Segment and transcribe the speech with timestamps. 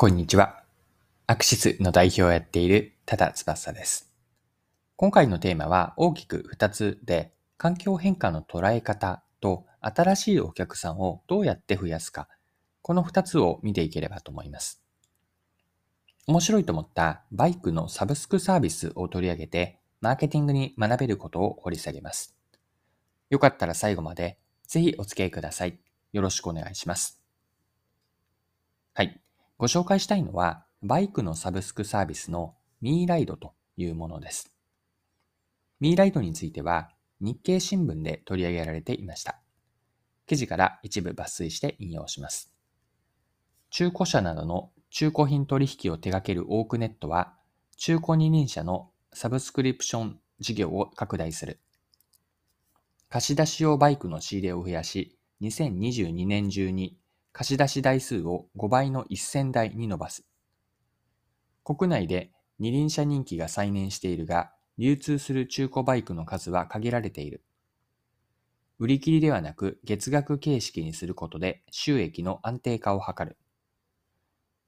[0.00, 0.62] こんにちは。
[1.26, 4.12] アクシスの代表をやっている多田翼です。
[4.94, 12.28] 今回のテーマは大きく2つで、環境変化の捉え方と新しいお客さんをどうやって増やすか、
[12.80, 14.84] この2つを見ていければと思います。
[16.28, 22.36] 面白いと思ったバイクのサブスクサービスを取り上げて、マーケティングに学べることを掘り下げます。
[23.30, 24.38] よかったら最後まで
[24.68, 25.80] ぜひお付き合いください。
[26.12, 27.20] よろしくお願いします。
[28.94, 29.20] はい。
[29.58, 34.54] ご紹介したいのは、バイクのサブスクサービスのミーライドというものです。
[35.80, 36.90] ミーライドについては、
[37.20, 39.40] 日経新聞で取り上げられていました。
[40.28, 42.52] 記事から一部抜粋して引用します。
[43.70, 47.34] 中古車などの中古品取引を手掛けるオークネットは、
[47.76, 51.58] 中古二輪車のサブスクリプション事業を拡大する。
[53.08, 56.96] 貸し出し用バイクの仕入れを増やし、2022年中に
[57.32, 60.24] 貸し出し台数を5倍の1000台に伸ばす。
[61.64, 67.42] 国内で二輪車人気が再燃しているが、流通する中古バイクの数は限られている。
[68.78, 73.36] 売り切りではなく月額形式にすることで収益の安定化を図る。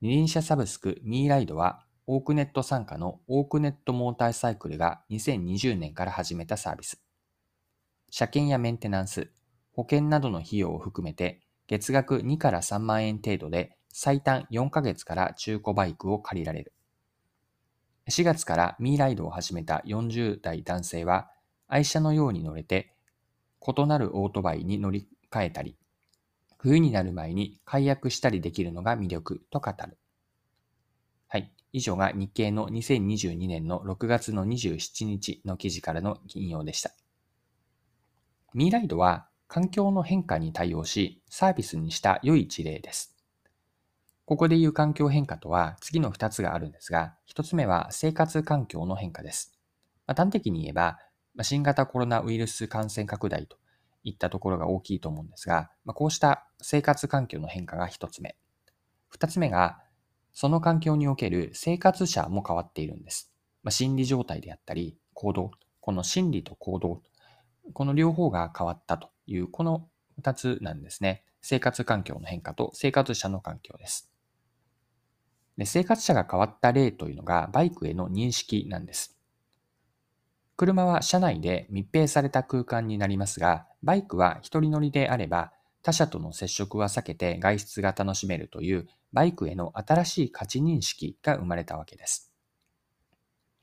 [0.00, 7.02] 二輪車サブスクミーライドはオークネット参加のオークネットモーターサイクルが2020年から始めたサービス。
[8.10, 9.30] 車検やメンテナンス、
[9.72, 16.72] 保険などの費用を含めて月額2から3万円程度で最短4ヶ月から中古バイクを借りられる。
[18.08, 21.30] 4月からミーライドを始めた40代男性は
[21.66, 22.94] 愛車のように乗れて
[23.60, 25.76] 異なるオートバイに乗り換えたり、
[26.56, 29.98] 冬になる前に解約したりできるのが魅力と語る。
[31.28, 31.52] はい。
[31.74, 36.92] 以上が日経の2022年の6月の27日の記事からの引用でした。
[38.54, 43.16] ミーライドは環境の変化に対応し、サービスにした良い事例です。
[44.26, 49.58] ここで言う環境変化とは次の2つがあるんですが、1つ目は生活環境の変化です。
[50.06, 50.98] まあ、端的に言えば、
[51.34, 53.56] まあ、新型コロナウイルス感染拡大と
[54.04, 58.36] いったところが大きいと思うんですが、まあ、こうした生活環境の変化が1つ目。
[59.16, 59.78] 2つ目が、
[60.34, 63.32] その環境における生活者も変わっているんです。
[63.62, 67.02] ま、心理状態であったり、行動、この心理と行動、
[67.72, 69.88] この両方が変わったという、この
[70.20, 71.24] 2つなんですね。
[71.40, 74.10] 生活環境の変化と生活者の環境です。
[75.56, 79.16] で生活者が変わった例というのがバイクへの認識なんです。
[80.56, 85.52] 車は車内で密閉された空間になりますが、バイクは一人乗りであれば
[85.82, 92.32] 他者との接触は避けて外出が楽しめるというバイクへの新しい価値認識が生まれたわけです。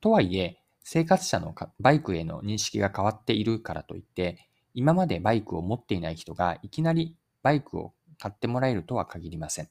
[0.00, 9.68] とはいえ、生活者のバイクへの認識が変わっているからといって、今までバイクを持っていない人がいきなりバイクを買ってもらえるとは限りません。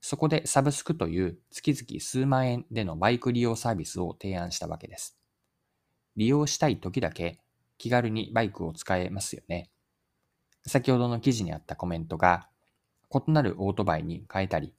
[0.00, 5.18] そこでサブスクという月々数万円でのバイク利用サービスを提案したわけです。
[6.16, 7.40] 利用したい時だけ
[7.76, 9.70] 気軽にバイクを使えますよね。
[10.66, 12.48] 先ほどの記事にあったコメントが、
[13.12, 14.72] 異なるオートバイに変えたり、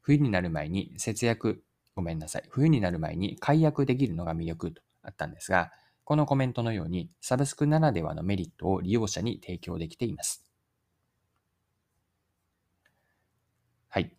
[0.00, 1.62] 冬になる前に節約、
[1.96, 5.72] ごめんなさい、冬になる前に解約できるのが魅力とあったんですが、
[6.04, 10.44] このコメントのように、サブスクならではのメリットを利用者に提供できています。
[13.88, 14.14] はい。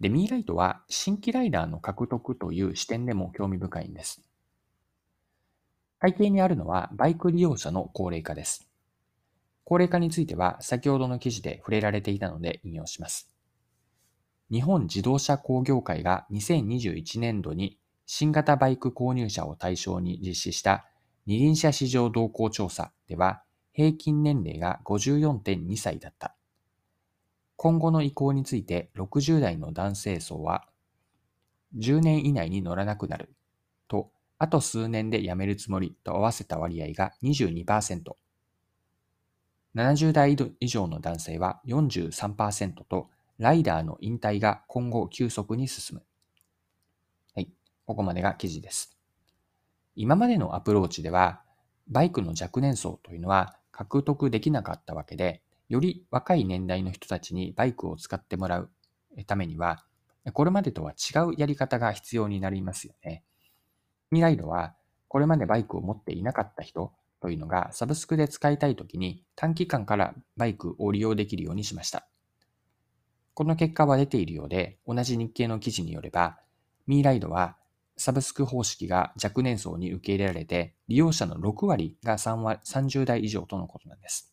[0.00, 4.22] で、ミーライトは新規ライダーの獲得という視点でも興味深いんです。
[6.02, 8.68] 背景にあるのはバイク利用者の高齢化です。
[9.64, 13.31] 高齢化については先ほどの記事で触れられていたので引用します。
[14.50, 20.84] 日本自動車工業会が2021年度に新型バイク購入者を対象に実施した
[21.26, 23.42] 二輪車市場動向調査では、
[23.72, 26.34] 平均年齢が54.2歳だった。
[27.56, 30.66] 今後の移行について60代の男性層は、
[31.78, 33.34] 10年以内に乗らなくなる
[33.88, 38.16] と、あと数年で辞めるつもりと合わせた割合が22%。
[39.74, 43.08] 70代以上の男性は43%と、
[43.38, 46.02] ライダーの引退が今後急速に進む。
[47.34, 47.50] はい。
[47.86, 48.96] ここまでが記事です。
[49.94, 51.42] 今までのアプローチでは、
[51.88, 58.70] バイクの若年層というのは獲得できなかったわけで、より若い年代の人たちにバイクを使ってもらう
[59.26, 59.84] ためには、
[60.32, 63.24] これまでとは違うやり方が必要になりますよね。
[64.10, 64.74] ミライドは、
[65.08, 72.11] これまでバイクを持っていなかった人というのがサブスクで使いたいときに短期間からバイクを利用できるようにしました。
[73.34, 76.38] この結果は出ているようで、同じ日経の記事によれば、
[76.86, 77.56] ミーライドは
[77.96, 84.32] サブスク方式が若年層に受け入れられて、利用者の6割が3割30代以上とのことなんです。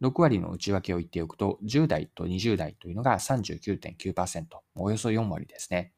[0.00, 4.44] 6割の内訳を言っておくと、10代と20代というのが39.9%、
[4.76, 5.92] およそ4割ですね。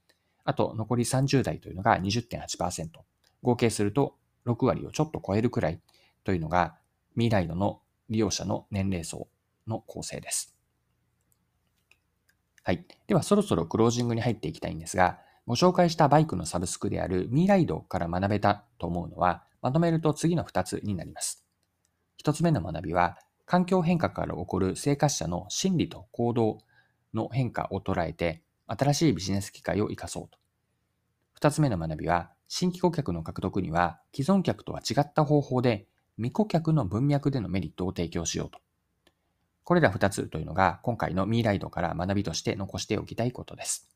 [0.44, 2.88] あと、残り30代というのが20.8%。
[3.42, 4.16] 合計すると
[4.46, 5.80] 6割をちょっと超えるくらい
[6.24, 6.76] というのが、
[7.14, 9.28] 未来度の利用者の年齢層
[9.66, 10.59] の構成です。
[12.62, 12.84] はい。
[13.06, 21.44] では、そろそろクロージングに入っていきたいんですが、ご紹介したバイクのサブスクであるミーライドから学べたと思うのは、まとめると次の2つになります。
[22.22, 26.58] 1つ目の学びは、環境変化から起こる生活者の心理と行動
[27.14, 30.38] の変化を捉えて、新しいビジネス機会を生かそうと。
[31.32, 35.86] 二つ目の学びは、新規顧客の獲得には既存客とは違った方法で
[36.16, 38.58] 未顧客の文脈でのメリットを提供しようと。
[39.64, 43.88] これら二つというのが今回のミーライドから学びとして残しておきたいことです。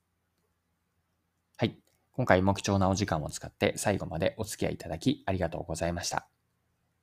[1.56, 1.78] はい。
[2.12, 6.28] 今回も貴重なお時間を使って最後までお付き合いいただきありがとうございました。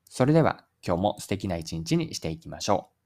[0.06, 3.01] それでは今日も素敵な一日にしていきましょう。